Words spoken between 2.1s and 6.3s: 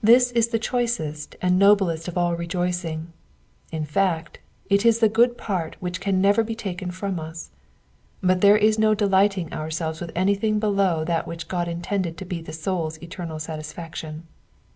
all rejoicing; in fact, it is the good part which can